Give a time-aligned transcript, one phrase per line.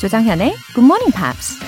[0.00, 1.60] 조장현의 Good Morning Pops.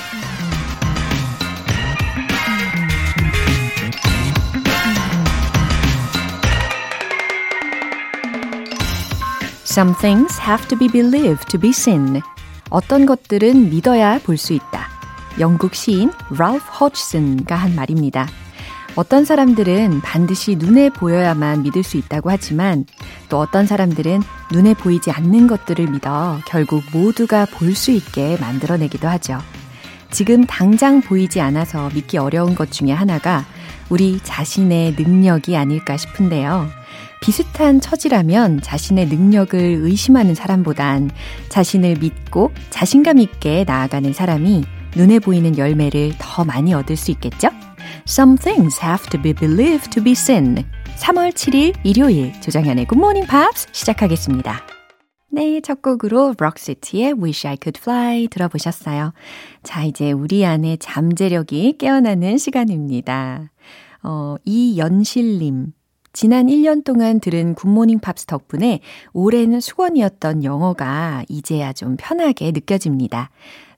[9.65, 12.23] Some things have to be believed to be seen.
[12.71, 14.89] 어떤 것들은 믿어야 볼 수 있다.
[15.39, 18.27] 영국 시인 랄프 호치슨가 한 말입니다.
[18.95, 22.85] 어떤 사람들은 반드시 눈에 보여야만 믿을 수 있다고 하지만
[23.31, 24.21] 또 어떤 사람들은
[24.53, 29.39] 눈에 보이지 않는 것들을 믿어 결국 모두가 볼 수 있게 만들어내기도 하죠.
[30.11, 33.47] 지금 당장 보이지 않아서 믿기 어려운 것 중에 하나가
[33.89, 36.69] 우리 자신의 능력이 아닐까 싶은데요.
[37.23, 41.11] 비슷한 처지라면 자신의 능력을 의심하는 사람보단
[41.49, 44.65] 자신을 믿고 자신감 있게 나아가는 사람이
[44.97, 47.49] 눈에 보이는 열매를 더 많이 얻을 수 있겠죠?
[48.07, 50.65] Some things have to be believed to be seen.
[50.97, 54.61] 3월 7일 일요일 조정현의 Good Morning Pops 시작하겠습니다.
[55.35, 59.15] 네, 첫 곡으로 Roxette의 Wish I Could Fly 들어보셨어요.
[59.63, 63.51] 자, 이제 우리 안에 잠재력이 깨어나는 시간입니다.
[64.03, 65.73] 어, 이연실님.
[66.13, 68.81] 지난 1년 동안 들은 Good Morning Pops 덕분에
[69.15, 73.31] 오랜 숙원이었던 영어가 이제야 좀 편하게 느껴집니다.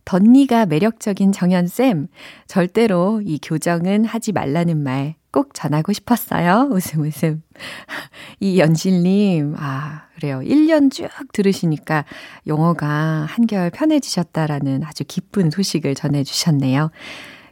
[0.05, 2.09] 덧니가 매력적인 정현쌤,
[2.47, 6.69] 절대로 이 교정은 하지 말라는 말 꼭 전하고 싶었어요.
[6.71, 7.43] 웃음 웃음.
[8.39, 10.39] 이 연실님, 아, 그래요.
[10.39, 12.05] 1년 쭉 들으시니까
[12.47, 16.93] 영어가 한결 편해지셨다라는 아주 기쁜 소식을 전해주셨네요.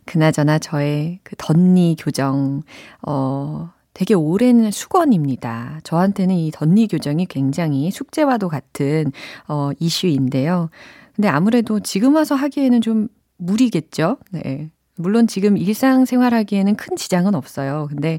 [0.04, 2.62] 그나저나 저의 그 덧니 교정,
[3.04, 5.80] 어, 되게 오랜 수건입니다.
[5.82, 9.10] 저한테는 이 덧니 교정이 굉장히 숙제와도 같은
[9.48, 10.70] 어, 이슈인데요.
[11.14, 14.18] 근데 아무래도 지금 와서 하기에는 좀 무리겠죠?
[14.30, 14.70] 네.
[14.96, 17.86] 물론 지금 일상생활 하기에는 큰 지장은 없어요.
[17.88, 18.18] 근데,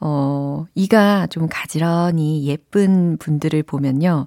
[0.00, 4.26] 어, 이가 좀 가지런히 예쁜 분들을 보면요.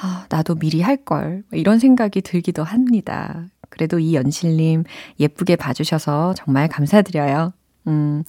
[0.00, 1.42] 아, 나도 미리 할걸.
[1.52, 3.46] 이런 생각이 들기도 합니다.
[3.70, 4.84] 그래도 이 연실님
[5.18, 7.52] 예쁘게 봐주셔서 정말 감사드려요.
[7.88, 8.22] 음,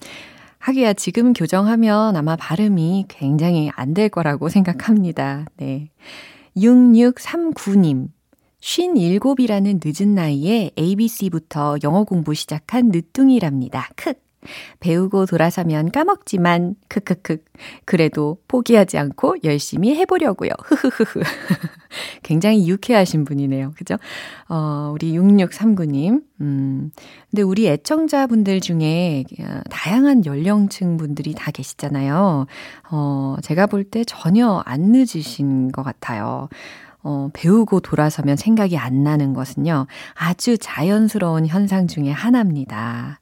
[0.58, 5.44] 하기야 지금 교정하면 아마 발음이 굉장히 안 될 거라고 생각합니다.
[5.56, 5.90] 네.
[6.56, 8.08] 6639님.
[8.64, 13.90] 57이라는 늦은 나이에 ABC부터 영어 공부 시작한 늦둥이랍니다.
[13.94, 14.14] 크.
[14.80, 17.38] 배우고 돌아서면 까먹지만, 크크크.
[17.84, 20.50] 그래도 포기하지 않고 열심히 해 보려고요.
[20.62, 21.20] 흐흐흐흐.
[22.22, 23.72] 굉장히 유쾌하신 분이네요.
[23.76, 23.96] 그죠?
[24.48, 26.22] 어, 우리 6639님.
[26.42, 26.90] 음,
[27.30, 29.24] 근데 우리 애청자분들 중에
[29.70, 32.46] 다양한 연령층 분들이 다 계시잖아요.
[32.90, 36.48] 어, 제가 볼 때 전혀 안 늦으신 것 같아요.
[37.04, 43.20] 어, 배우고 돌아서면 생각이 안 나는 것은요, 아주 자연스러운 현상 중의 하나입니다.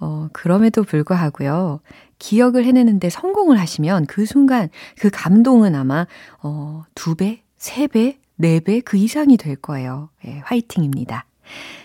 [0.00, 1.80] 어, 그럼에도 불구하고요,
[2.18, 4.68] 기억을 해내는데 성공을 하시면 그 순간
[4.98, 6.06] 그 감동은 아마,
[6.42, 10.10] 어, 두 배, 세 배, 네 배 그 이상이 될 거예요.
[10.24, 11.24] 예, 화이팅입니다.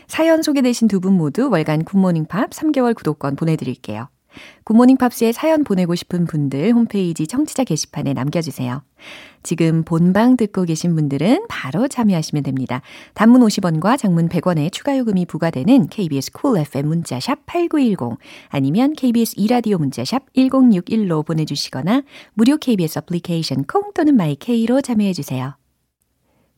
[0.07, 4.07] 사연 소개되신 두 분 모두 월간 굿모닝 팝 3개월 구독권 보내드릴게요.
[4.63, 8.83] Good Morning Pops에 사연 보내고 싶은 분들 홈페이지 청취자 게시판에 남겨주세요.
[9.43, 12.81] 지금 본방 듣고 계신 분들은 바로 참여하시면 됩니다.
[13.13, 18.17] 단문 50원과 장문 100원의 추가 요금이 부과되는 KBS Cool FM 문자샵 8910
[18.49, 25.57] 아니면 KBS 2라디오 문자샵 1061로 보내주시거나 무료 KBS 애플리케이션 콩 또는 마이케이로 참여해주세요.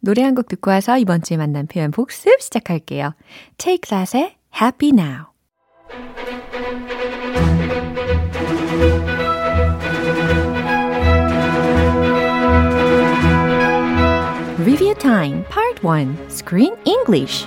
[0.02, 3.16] 노래 한 곡 듣고 와서 이번 주에 만난 표현 복습 시작할게요.
[3.58, 5.26] Take That의 Happy Now
[14.66, 17.46] Review Time Part 1 Screen English.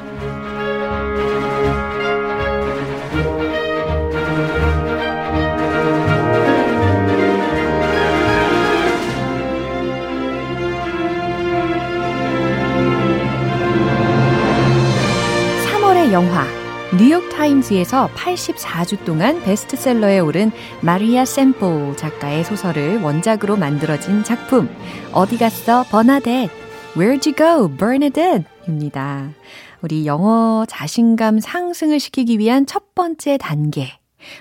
[15.64, 16.46] 3월의 영화
[16.96, 24.68] 뉴욕타임즈에서 84주 동안 베스트셀러에 오른 마리아 샘플 작가의 소설을 원작으로 만들어진 작품
[25.12, 25.82] 어디 갔어?
[25.90, 26.57] 버나뎃
[26.96, 29.30] Where'd you go Bernadette 입니다.
[29.82, 33.92] 우리 영어 자신감 상승을 시키기 위한 첫 번째 단계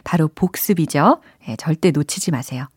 [0.03, 1.21] 바로 복습이죠.
[1.45, 2.67] 네, 절대 놓치지 마세요.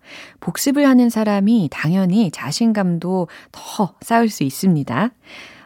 [0.41, 5.11] 복습을 하는 사람이 당연히 자신감도 더 쌓을 수 있습니다.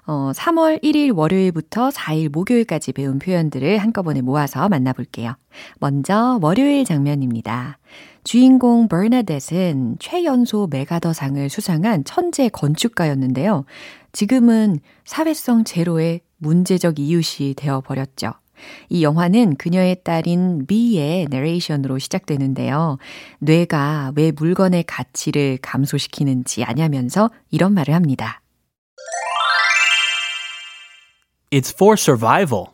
[0.07, 5.35] 어, 3월 1일 월요일부터 4일 목요일까지 배운 표현들을 한꺼번에 모아서 만나볼게요.
[5.81, 7.79] 먼저 월요일 장면입니다.
[8.25, 13.67] 주인공 버나뎃은 최연소 메가더상을 수상한 천재 건축가였는데요.
[14.13, 18.33] 지금은 사회성 제로의 문제적 이웃이 되어버렸죠.
[18.89, 22.97] 이 영화는 그녀의 딸인 미의 내레이션으로 시작되는데요.
[23.41, 28.41] 뇌가 왜 물건의 가치를 감소시키는지 아냐면서 이런 말을 합니다.
[31.51, 32.69] It's for survival.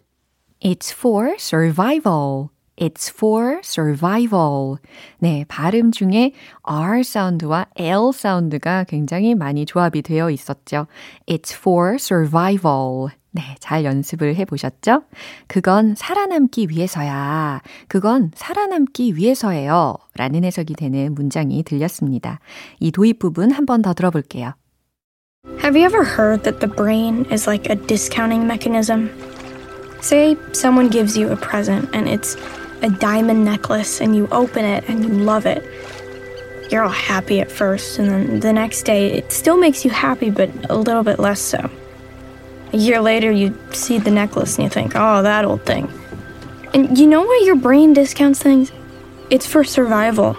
[0.63, 2.49] It's for survival.
[2.81, 4.79] It's for survival.
[5.19, 6.33] 네, 발음 중에
[6.63, 10.87] R 사운드와 L 사운드가 굉장히 많이 조합이 되어 있었죠.
[11.27, 13.09] It's for survival.
[13.33, 15.03] 네, 잘 연습을 해 보셨죠?
[15.47, 17.61] 그건 살아남기 위해서야.
[17.87, 19.95] 그건 살아남기 위해서예요.
[20.17, 22.41] 라는 해석이 되는 문장이 들렸습니다.
[22.81, 24.55] 이 도입 부분 한 번 더 들어볼게요.
[25.63, 29.11] Have you ever heard that the brain is like a discounting mechanism?
[30.01, 32.37] Say someone gives you a present and it's
[32.83, 35.65] a diamond necklace and you open it and you love it.
[36.71, 40.31] You're all happy at first, and then the next day it still makes you happy,
[40.31, 41.69] but a little bit less so.
[42.73, 45.93] A year later, you see the necklace and you think, oh, that old thing.
[46.73, 48.71] And you know why your brain discounts things?
[49.31, 50.37] It's for survival.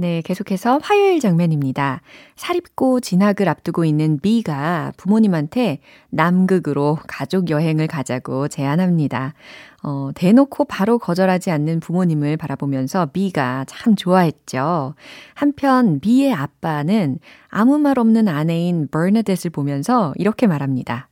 [0.00, 2.02] 네, 계속해서 화요일 장면입니다.
[2.36, 5.80] 사립고 진학을 앞두고 있는 B가 부모님한테
[6.10, 9.34] 남극으로 가족 여행을 가자고 제안합니다.
[9.82, 14.94] 어, 대놓고 바로 거절하지 않는 부모님을 바라보면서 B가 참 좋아했죠.
[15.34, 17.18] 한편 B의 아빠는
[17.48, 21.08] 아무 말 없는 아내인 버나뎃을 보면서 이렇게 말합니다.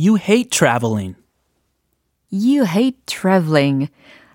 [0.00, 1.16] You hate traveling.
[2.32, 3.88] You hate traveling.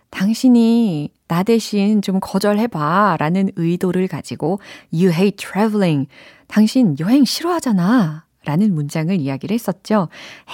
[0.09, 4.59] 당신이 나 대신 좀 거절해봐 라는 의도를 가지고
[4.93, 6.07] You hate traveling.
[6.47, 8.25] 당신 여행 싫어하잖아.
[8.45, 10.07] 라는 문장을 이야기를 했었죠.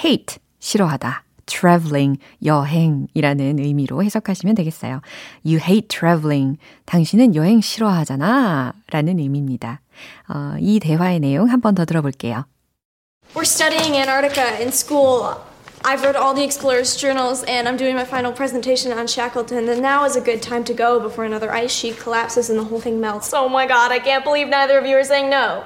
[0.03, 1.23] hate, 싫어하다.
[1.45, 5.01] traveling, 여행이라는 의미로 해석하시면 되겠어요.
[5.45, 6.57] You hate traveling.
[6.85, 8.73] 당신은 여행 싫어하잖아.
[8.89, 9.81] 라는 의미입니다.
[10.29, 12.45] 어, 이 대화의 내용 한 번 더 들어볼게요.
[13.35, 15.35] We're studying Antarctica in school.
[15.85, 19.69] I've read all the explorers' journals and I'm doing my final presentation on Shackleton.
[19.69, 22.64] And now is a good time to go before another ice sheet collapses and the
[22.64, 23.32] whole thing melts.
[23.32, 25.64] Oh my god, I can't believe neither of you are saying no.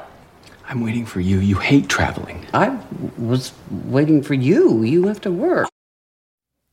[0.69, 1.40] I'm waiting for you.
[1.40, 2.46] You hate traveling.
[2.54, 2.78] I
[3.19, 3.52] was
[3.90, 4.82] waiting for you.
[4.84, 5.69] You have to work.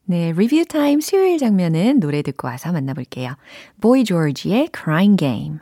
[0.06, 3.36] 네, 리뷰 타임 수요일 장면은 노래 듣고 와서 만나볼게요.
[3.80, 5.60] 보이 조지의 Crying Game.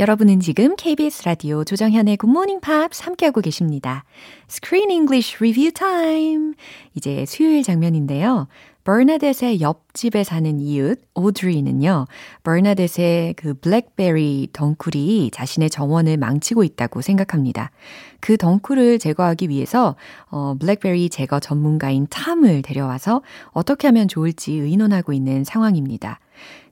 [0.00, 4.02] 여러분은 지금 KBS 라디오 조정현의 Morning Pops 함께하고 계십니다.
[4.50, 6.54] Screen English Review Time.
[6.96, 8.48] 이제 수요일 장면인데요.
[8.82, 12.06] 버나뎃의 옆집에 사는 이웃 오드리는요.
[12.42, 17.70] 버나뎃의 그 블랙베리 덩쿨이 자신의 정원을 망치고 있다고 생각합니다.
[18.18, 19.94] 그 덩쿨을 제거하기 위해서
[20.28, 26.18] 어, 블랙베리 제거 전문가인 탐을 데려와서 어떻게 하면 좋을지 의논하고 있는 상황입니다.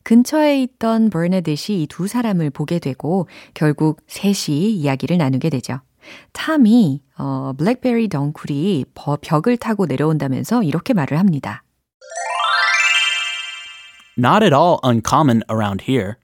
[0.05, 5.81] 근처에 있던 버네댓이 이 두 사람을 보게 되고 결국 셋이 이야기를 나누게 되죠.
[6.33, 8.87] 탐이 어, 블랙베리 덩쿨이
[9.23, 11.63] 벽을 타고 내려온다면서 이렇게 말을 합니다.
[14.19, 16.17] Not at all uncommon around here.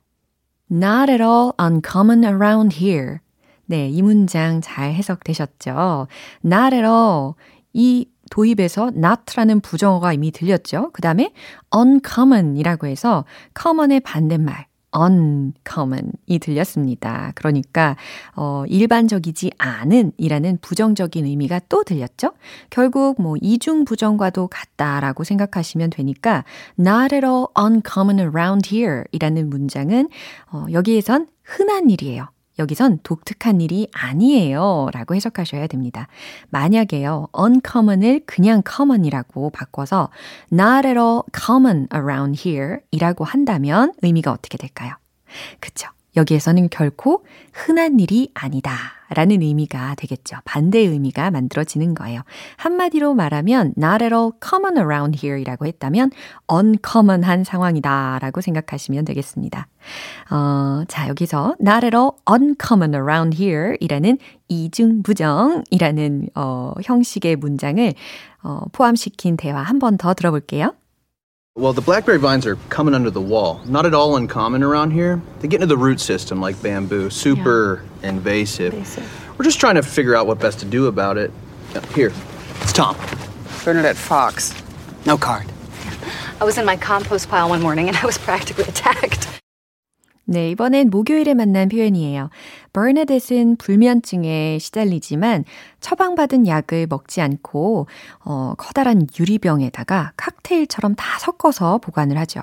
[0.70, 3.20] Not at all uncommon around here.
[3.66, 6.08] 네, 이 문장 잘 해석되셨죠?
[6.44, 7.34] Not at all.
[7.72, 10.90] 이 도입에서 not라는 부정어가 이미 들렸죠.
[10.92, 11.32] 그 다음에
[11.74, 13.24] uncommon이라고 해서
[13.60, 14.66] common의 반대말
[14.96, 17.32] uncommon이 들렸습니다.
[17.34, 17.96] 그러니까
[18.34, 22.32] 어, 일반적이지 않은 이라는 부정적인 의미가 또 들렸죠.
[22.70, 26.44] 결국 뭐 이중 부정과도 같다라고 생각하시면 되니까
[26.78, 30.08] not at all uncommon around here 이라는 문장은
[30.52, 32.28] 어, 여기에선 흔한 일이에요.
[32.58, 34.88] 여기선 독특한 일이 아니에요.
[34.92, 36.08] 라고 해석하셔야 됩니다.
[36.50, 40.10] 만약에요, uncommon을 그냥 common이라고 바꿔서
[40.52, 44.94] not at all common around here 이라고 한다면 의미가 어떻게 될까요?
[45.60, 45.88] 그쵸.
[46.18, 48.72] 여기에서는 결코 흔한 일이 아니다.
[49.10, 50.36] 라는 의미가 되겠죠.
[50.44, 52.20] 반대의 의미가 만들어지는 거예요.
[52.58, 56.10] 한마디로 말하면 not at all common around here 이라고 했다면
[56.52, 59.66] uncommon한 상황이다 라고 생각하시면 되겠습니다.
[60.30, 67.94] 어, 자, 여기서 not at all uncommon around here 이라는 이중부정이라는 어, 형식의 문장을
[68.42, 70.74] 어, 포함시킨 대화 한 번 더 들어볼게요.
[71.58, 73.60] Well, the blackberry vines are coming under the wall.
[73.66, 75.20] Not at all uncommon around here.
[75.40, 78.10] They get into the root system like bamboo, super yeah.
[78.10, 78.74] invasive.
[78.74, 79.34] invasive.
[79.36, 81.32] We're just trying to figure out what best to do about it.
[81.96, 82.12] Here,
[82.62, 82.96] it's Tom.
[83.64, 84.54] Bernadette Fox.
[85.04, 85.46] No card.
[86.40, 89.28] I was in my compost pile one morning and I was practically attacked.
[90.30, 92.28] 네, 이번엔 목요일에 만난 표현이에요.
[92.74, 95.46] 버네댓은 불면증에 시달리지만
[95.80, 97.86] 처방받은 약을 먹지 않고
[98.26, 102.42] 어, 커다란 유리병에다가 칵테일처럼 다 섞어서 보관을 하죠.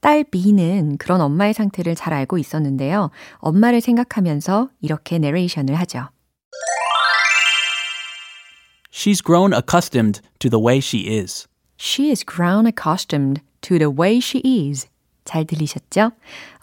[0.00, 3.10] 딸 B는 그런 엄마의 상태를 잘 알고 있었는데요.
[3.36, 6.08] 엄마를 생각하면서 이렇게 내레이션을 하죠.
[8.90, 11.46] She's grown accustomed to the way she is.
[11.78, 14.88] She is grown accustomed to the way she is.
[15.24, 16.12] 잘 들리셨죠?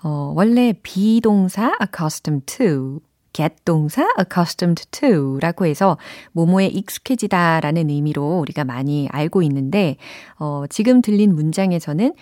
[0.04, 3.00] 어, 원래 비동사 accustomed to
[3.34, 5.98] get 동사 accustomed to 라고 해서
[6.32, 9.98] 모모에 익숙해지다 라는 의미로 우리가 많이 알고 있는데,
[10.38, 12.14] 어, 지금 들린 문장에서는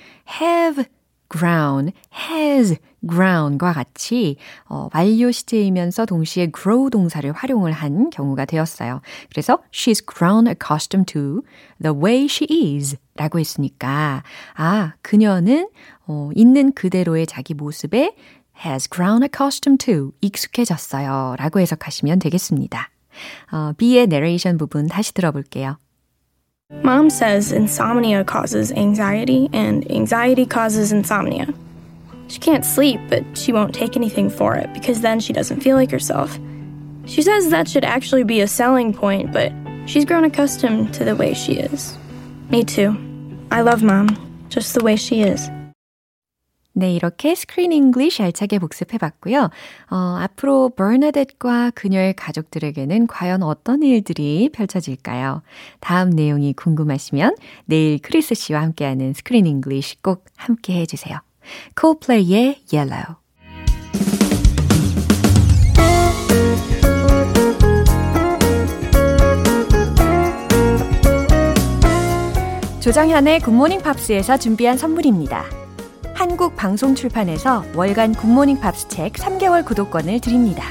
[0.42, 0.86] have
[1.30, 1.94] ground,
[2.30, 9.02] has ground과 같이 어, 완료 시제이면서 동시에 grow 동사를 활용을 한 경우가 되었어요.
[9.30, 11.42] 그래서 she's grown accustomed to
[11.82, 14.24] the way she is 라고 했으니까
[14.56, 15.70] 아, 그녀는
[16.06, 18.16] 어, 있는 그대로의 자기 모습에
[18.66, 22.90] has grown accustomed to 익숙해졌어요 라고 해석하시면 되겠습니다.
[23.52, 25.78] 어, B의 내레이션 부분 다시 들어볼게요.
[26.88, 31.54] Mom says insomnia causes anxiety, and anxiety causes insomnia.
[32.28, 35.78] She can't sleep, but she won't take anything for it because then she doesn't feel
[35.78, 36.38] like herself.
[37.06, 39.54] She says that should actually be a selling point, but
[39.86, 41.98] she's grown accustomed to the way she is.
[42.50, 42.98] Me too.
[43.50, 44.10] I love Mom,
[44.50, 45.50] just the way she is.
[46.78, 49.50] 네, 이렇게 Screen English 알차게 복습해 봤고요.
[49.90, 55.42] 어, 앞으로 버나뎃과 그녀의 가족들에게는 과연 어떤 일들이 펼쳐질까요?
[55.80, 61.18] 다음 내용이 궁금하시면 내일 크리스 씨와 함께하는 Screen English 꼭 함께 해 주세요.
[61.76, 63.16] Coldplay의 Yellow.
[72.82, 75.57] 조정현의 Good Morning Pops에서 준비한 선물입니다.
[76.18, 80.64] 한국 방송 출판에서 월간 Good Morning Pops 책 3개월 구독권을 드립니다.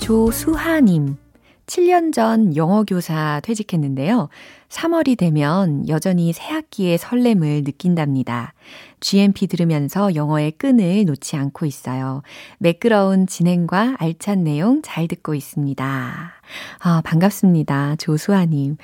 [0.00, 1.18] 조수하님.
[1.66, 4.28] 7년 전 영어 교사 퇴직했는데요.
[4.70, 8.54] 3월이 되면 여전히 새학기의 설렘을 느낀답니다.
[9.00, 12.22] GMP 들으면서 영어의 끈을 놓지 않고 있어요.
[12.58, 16.32] 매끄러운 진행과 알찬 내용 잘 듣고 있습니다.
[16.80, 17.96] 아, 반갑습니다.
[17.96, 18.76] 조수아님.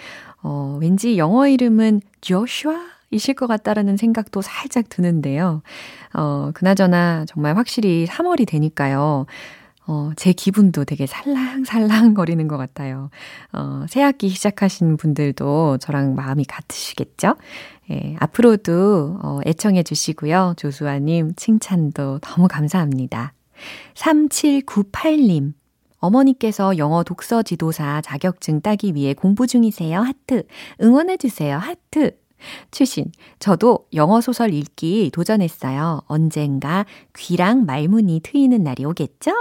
[0.43, 2.95] 어, 왠지 영어 이름은 조슈아?
[3.11, 5.63] 이실 것 같다라는 생각도 살짝 드는데요.
[6.13, 9.27] 어, 그나저나 정말 확실히 3월이 되니까요.
[9.87, 13.11] 어, 제 기분도 되게 살랑살랑 거리는 것 같아요.
[13.53, 17.37] 어, 새 학기 시작하신 분들도 저랑 마음이 같으시겠죠?
[17.91, 20.55] 예, 앞으로도 어, 애청해 주시고요.
[20.57, 23.35] 조수아님 칭찬도 너무 감사합니다.
[23.95, 25.53] 3798님.
[25.99, 30.01] 어머니께서 영어 독서 지도사 자격증 따기 위해 공부 중이세요.
[30.01, 30.45] 하트.
[30.83, 31.57] 응원해주세요.
[31.57, 32.17] 하트.
[32.71, 33.07] 출신.
[33.39, 36.03] 저도 영어 소설 읽기 도전했어요.
[36.07, 36.85] 언젠가
[37.17, 39.33] 귀랑 말문이 트이는 날이 오겠죠?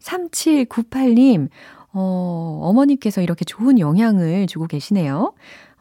[0.00, 1.48] 3798님,
[1.92, 5.34] 어, 어머니께서 이렇게 좋은 영향을 주고 계시네요.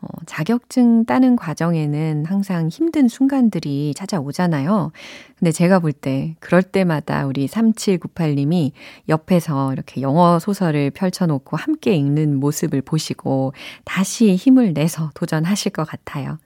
[0.04, 4.92] 어, 자격증 따는 과정에는 항상 힘든 순간들이 찾아오잖아요.
[5.40, 8.72] 근데 제가 볼 때, 그럴 때마다 우리 3798님이
[9.08, 13.54] 옆에서 이렇게 영어 소설을 펼쳐놓고 함께 읽는 모습을 보시고
[13.86, 16.38] 다시 힘을 내서 도전하실 것 같아요.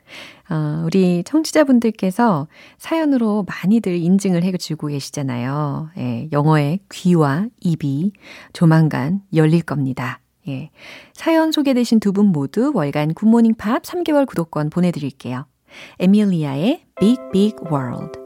[0.49, 2.47] 어, 우리 청취자분들께서
[2.77, 5.89] 사연으로 많이들 인증을 해주고 계시잖아요.
[5.97, 8.13] 예, 영어의 귀와 입이
[8.53, 10.19] 조만간 열릴 겁니다.
[10.47, 10.69] 예.
[11.13, 15.45] 사연 소개되신 두 분 모두 월간 굿모닝 팝 3개월 구독권 보내드릴게요.
[15.99, 18.17] 에밀리아의 Big Big World.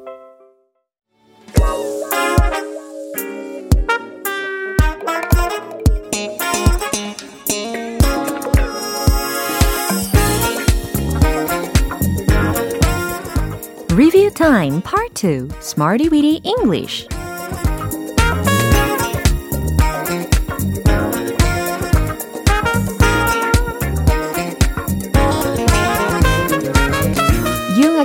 [13.92, 17.08] Review Time Part 2 Smarty Weedy English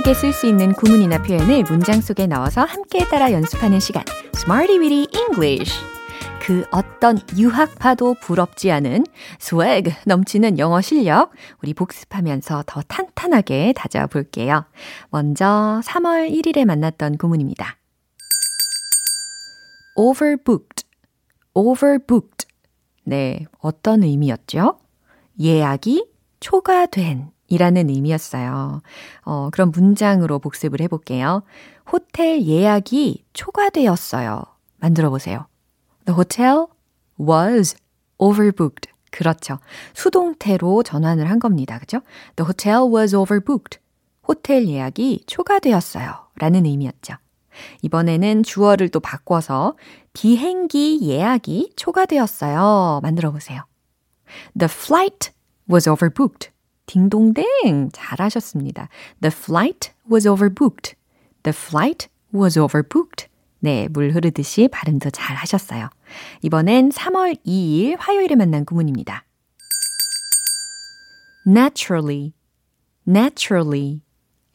[0.07, 5.07] 유용하게 쓸 수 있는 구문이나 표현을 문장 속에 넣어서 함께 따라 연습하는 시간 Smarty Weedy
[5.13, 5.73] English
[6.41, 9.03] 그 어떤 유학파도 부럽지 않은
[9.37, 14.65] 스웩 넘치는 영어 실력 우리 복습하면서 더 탄탄하게 다져볼게요.
[15.09, 17.75] 먼저 3월 1일에 만났던 구문입니다.
[19.97, 20.85] overbooked,
[21.53, 22.47] overbooked.
[23.03, 24.79] 네, 어떤 의미였죠?
[25.37, 26.07] 예약이
[26.39, 28.81] 초과된 이라는 의미였어요.
[29.23, 31.43] 어, 그럼 문장으로 복습을 해볼게요.
[31.91, 34.43] 호텔 예약이 초과되었어요.
[34.77, 35.47] 만들어 보세요.
[36.05, 36.65] The hotel
[37.19, 37.75] was
[38.17, 38.91] overbooked.
[39.11, 39.59] 그렇죠.
[39.93, 41.79] 수동태로 전환을 한 겁니다.
[41.79, 42.01] 그죠?
[42.35, 43.79] The hotel was overbooked.
[44.27, 46.13] 호텔 예약이 초과되었어요.
[46.35, 47.15] 라는 의미였죠.
[47.81, 49.75] 이번에는 주어를 또 바꿔서
[50.13, 52.99] 비행기 예약이 초과되었어요.
[53.01, 53.63] 만들어 보세요.
[54.57, 55.31] The flight
[55.71, 56.51] was overbooked.
[56.87, 58.89] 딩동댕 잘하셨습니다.
[59.21, 60.95] The flight was overbooked.
[61.43, 63.27] The flight was overbooked.
[63.59, 65.89] 네, 물 흐르듯이 발음도 잘 하셨어요.
[66.41, 69.25] 이번엔 3월 2일 화요일에 만난 구문입니다.
[71.47, 72.33] naturally,
[73.07, 74.01] naturally.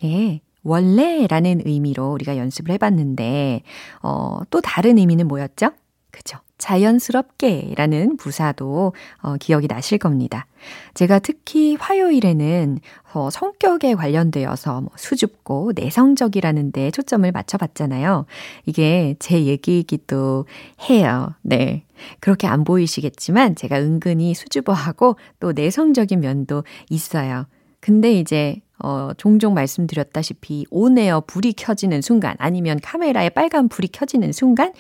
[0.05, 3.63] 예, 원래라는 의미로 우리가 연습을 해봤는데,
[4.03, 5.71] 어, 또 다른 의미는 뭐였죠?
[6.11, 6.39] 그죠?
[6.63, 10.47] 자연스럽게 라는 부사도 어, 기억이 나실 겁니다.
[10.95, 12.79] 제가 특히 화요일에는
[13.15, 18.27] 어, 성격에 관련되어서 뭐 수줍고 내성적이라는 데 초점을 맞춰봤잖아요.
[18.65, 20.47] 이게 제 얘기이기도
[20.89, 21.35] 해요.
[21.43, 21.85] 네.
[22.21, 27.47] 그렇게 안 보이시겠지만 제가 은근히 수줍어하고 또 내성적인 면도 있어요.
[27.81, 34.73] 근데 이제 어, 종종 말씀드렸다시피 온에어 불이 켜지는 순간 아니면 카메라에 빨간 불이 켜지는 순간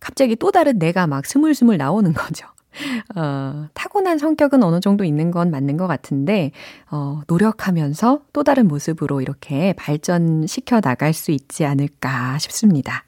[0.00, 2.46] 갑자기 또 다른 내가 막 스물스물 나오는 거죠.
[3.16, 6.52] 어, 타고난 성격은 어느 정도 있는 건 맞는 것 같은데,
[6.90, 13.04] 어, 노력하면서 또 다른 모습으로 이렇게 발전시켜 나갈 수 있지 않을까 싶습니다.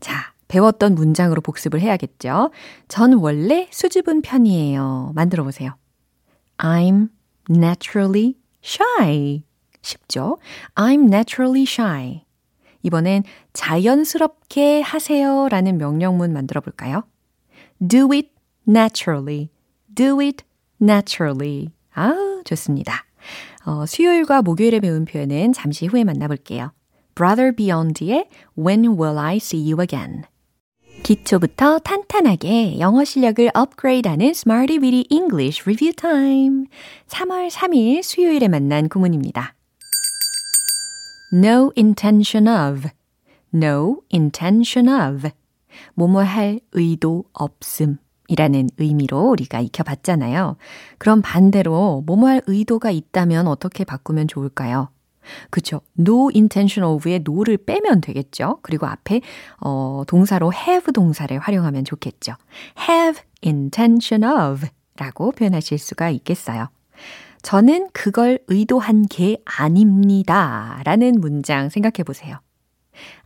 [0.00, 2.50] 자, 배웠던 문장으로 복습을 해야겠죠.
[2.88, 5.12] 전 원래 수줍은 편이에요.
[5.14, 5.76] 만들어 보세요.
[6.58, 7.08] I'm
[7.50, 9.42] naturally shy.
[9.82, 10.38] 쉽죠?
[10.74, 12.24] I'm naturally shy.
[12.84, 17.02] 이번엔 자연스럽게 하세요 라는 명령문 만들어 볼까요?
[17.86, 18.28] Do it
[18.68, 19.48] naturally.
[19.92, 20.44] Do it
[20.80, 21.70] naturally.
[21.94, 22.14] 아,
[22.44, 23.04] 좋습니다.
[23.66, 26.72] 어, 수요일과 목요일에 배운 표현은 잠시 후에 만나볼게요.
[27.14, 30.22] Brother Beyond의 When Will I See You Again?
[31.02, 36.64] 기초부터 탄탄하게 영어 실력을 업그레이드하는 Smarty Weedy English Review Time.
[37.08, 39.53] 3월 3일 수요일에 만난 구문입니다.
[41.34, 42.88] No intention of.
[43.52, 45.30] No intention of.
[45.94, 47.98] 뭐뭐 할 의도 없음.
[48.28, 50.56] 이라는 의미로 우리가 익혀봤잖아요.
[50.98, 54.90] 그럼 반대로 뭐뭐 할 의도가 있다면 어떻게 바꾸면 좋을까요?
[55.50, 55.80] 그쵸.
[55.98, 58.60] no intention of의 no를 빼면 되겠죠.
[58.62, 59.20] 그리고 앞에,
[59.60, 62.34] 어, 동사로 have 동사를 활용하면 좋겠죠.
[62.88, 66.68] have intention of 라고 표현하실 수가 있겠어요.
[67.44, 70.80] 저는 그걸 의도한 게 아닙니다.
[70.84, 72.40] 라는 문장 생각해 보세요.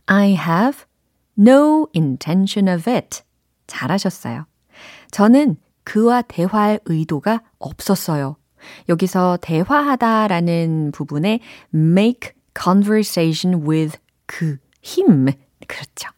[0.07, 0.83] I have
[1.39, 3.21] no intention of it.
[3.65, 4.45] 잘하셨어요.
[5.11, 8.35] 저는 그와 대화할 의도가 없었어요.
[8.89, 11.39] 여기서 대화하다라는 부분에
[11.73, 15.27] make conversation with 그, him.
[15.65, 16.09] 그렇죠.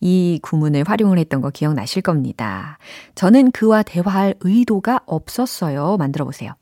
[0.00, 2.78] 이 구문을 활용을 했던 거 기억나실 겁니다.
[3.16, 5.96] 저는 그와 대화할 의도가 없었어요.
[5.96, 6.54] 만들어 보세요.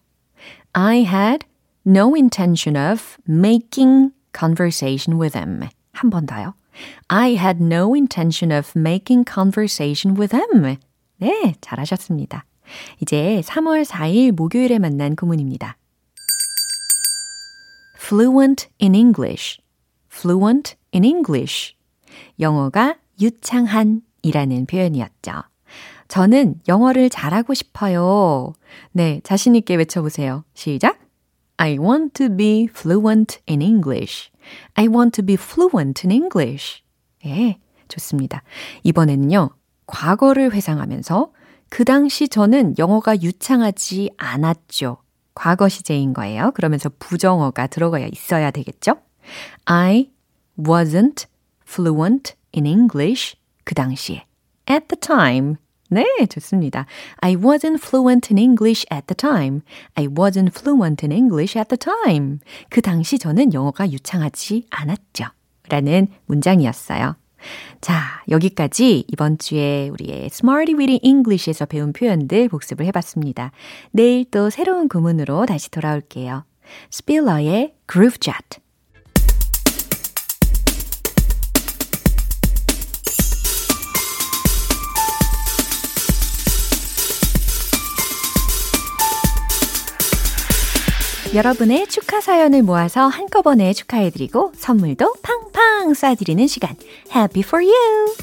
[0.79, 1.47] I had
[1.87, 5.67] no intention of making conversation with him.
[5.95, 6.53] 한 번 더요.
[7.09, 10.77] I had no intention of making conversation with him.
[11.17, 12.45] 네, 잘하셨습니다.
[13.01, 15.79] 이제 3월 4일 목요일에 만난 구문입니다.
[17.99, 19.59] fluent in English.
[20.13, 21.75] fluent in English.
[22.39, 25.43] 영어가 유창한 이라는 표현이었죠.
[26.09, 28.53] 저는 영어를 잘하고 싶어요.
[28.93, 30.45] 네, 자신있게 외쳐보세요.
[30.55, 30.99] 시작.
[31.57, 34.31] I want to be fluent in English.
[34.75, 36.83] I want to be fluent in English.
[37.25, 38.43] 예, 좋습니다.
[38.83, 39.51] 이번에는요,
[39.87, 41.33] 과거를 회상하면서
[41.69, 44.99] 그 당시 저는 영어가 유창하지 않았죠.
[45.35, 46.53] 과거 시제인 거예요.
[46.55, 48.97] 그러면서 부정어가 들어가 있어야 되겠죠?
[49.65, 50.11] I
[50.59, 51.27] wasn't
[51.67, 54.25] fluent in English 그 당시에.
[54.71, 55.57] At the time.
[55.89, 56.87] 네, 좋습니다.
[57.19, 59.63] I wasn't fluent in English at the time.
[59.95, 62.39] I wasn't fluent in English at the time.
[62.71, 65.27] 그 당시 저는 영어가 유창하지 않았죠.
[65.69, 67.17] 라는 문장이었어요.
[67.81, 73.53] 자, 여기까지 이번 주에 우리의 Smarty Weedy English에서 배운 표현들 복습을 해봤습니다.
[73.93, 76.45] 내일 또 새로운 구문으로 다시 돌아올게요.
[76.91, 78.66] 스필러의 Groove Chat.
[91.35, 96.75] 여러분의 축하 사연을 모아서 한꺼번에 축하해드리고 선물도 팡팡 쏴드리는 시간.
[97.15, 98.15] Happy for you!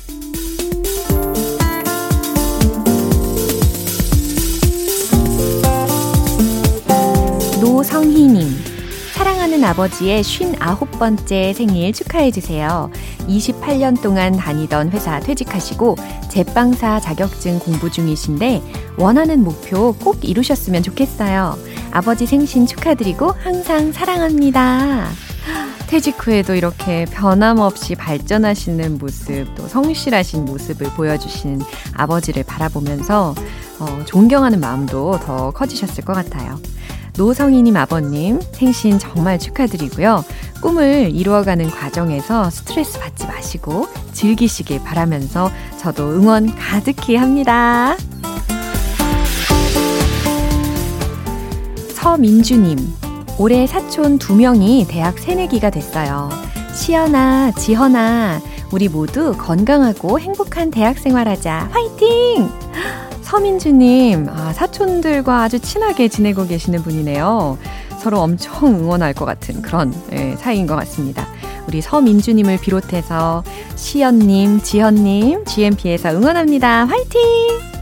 [7.62, 8.74] 노성희님.
[9.14, 12.90] 사랑하는 아버지의 59번째 생일 축하해주세요.
[13.28, 15.96] 28년 동안 다니던 회사 퇴직하시고
[16.30, 18.62] 제빵사 자격증 공부 중이신데
[18.98, 21.58] 원하는 목표 꼭 이루셨으면 좋겠어요.
[21.94, 25.08] 아버지 생신 축하드리고 항상 사랑합니다.
[25.86, 31.62] 퇴직 후에도 이렇게 변함없이 발전하시는 모습, 또 성실하신 모습을 보여주신
[31.94, 33.36] 아버지를 바라보면서
[33.80, 36.60] 어, 존경하는 마음도 더 커지셨을 것 같아요.
[37.16, 40.26] 노성희님 아버님 생신 정말 축하드리고요.
[40.62, 47.96] 꿈을 이루어가는 과정에서 스트레스 받지 마시고 즐기시길 바라면서 저도 응원 가득히 합니다.
[52.04, 52.78] 서민주님,
[53.40, 56.30] 올해 사촌 두 명이 대학 새내기가 됐어요.
[56.76, 58.42] 시연아, 지헌아,
[58.74, 61.70] 우리 모두 건강하고 행복한 대학 생활하자.
[61.72, 62.50] 화이팅!
[63.22, 67.58] 서민주님, 아, 사촌들과 아주 친하게 지내고 계시는 분이네요.
[68.00, 71.26] 서로 엄청 응원할 것 같은 그런 예, 사이인 것 같습니다.
[71.70, 73.46] 우리 서민주님을 비롯해서
[73.78, 76.84] 시연님, 지연님, GMP에서 응원합니다.
[76.84, 77.73] 화이팅!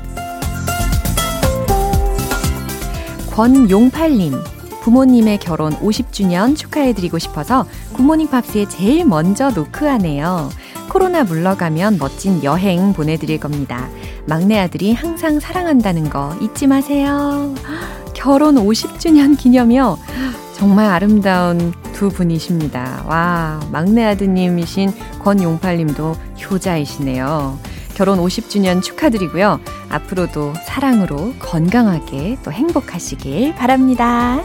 [3.31, 4.33] 권용팔님,
[4.81, 10.49] 부모님의 결혼 50주년 축하해드리고 싶어서 굿모닝 팝스에 제일 먼저 노크하네요.
[10.89, 13.87] 코로나 물러가면 멋진 여행 보내드릴 겁니다.
[14.27, 17.55] 막내 아들이 항상 사랑한다는 거 잊지 마세요.
[18.13, 19.97] 결혼 50주년 기념이요.
[20.53, 23.05] 정말 아름다운 두 분이십니다.
[23.07, 26.15] 와, 막내 아드님이신 권용팔님도
[26.51, 27.57] 효자이시네요.
[27.95, 29.59] 결혼 50주년 축하드리고요.
[29.89, 34.41] 앞으로도 사랑으로 건강하게 또 행복하시길 바랍니다.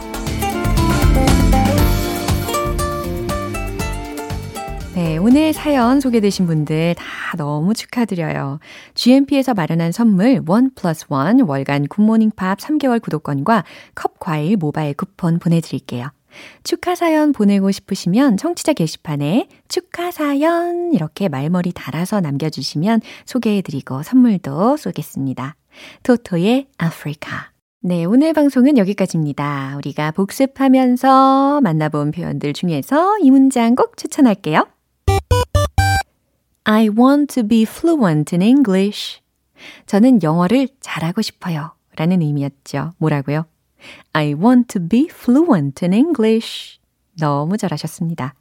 [4.97, 7.05] 네, 오늘 사연 소개되신 분들 다
[7.37, 8.57] 너무 축하드려요.
[8.95, 14.95] GMP에서 마련한 선물 one plus one 월간 Good Morning Pops 3개월 구독권과 컵 과일 모바일
[14.95, 16.09] 쿠폰 보내드릴게요.
[16.63, 25.55] 축하 사연 보내고 싶으시면 청취자 게시판에 축하 사연 이렇게 말머리 달아서 남겨주시면 소개해드리고 선물도 쏘겠습니다.
[26.03, 27.51] Toto의 Africa.
[27.81, 29.75] 네, 오늘 방송은 여기까지입니다.
[29.77, 34.67] 우리가 복습하면서 만나본 표현들 중에서 이 문장 꼭 추천할게요.
[36.63, 39.21] I want to be fluent in English.
[39.85, 41.71] 저는 영어를 잘하고 싶어요.
[41.95, 42.91] 라는 의미였죠.
[42.97, 43.45] 뭐라고요?
[44.13, 46.79] I want to be fluent in English.
[47.19, 48.35] 너무 잘하셨습니다.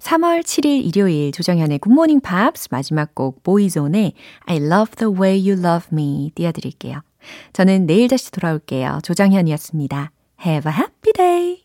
[0.00, 4.12] 3월 7일 일요일 조정현의 Morning Pops 마지막 곡 보이존의
[4.46, 7.02] I love the way you love me 띄워드릴게요.
[7.52, 9.00] 저는 내일 다시 돌아올게요.
[9.02, 10.12] 조정현이었습니다.
[10.44, 11.62] Have a happy day!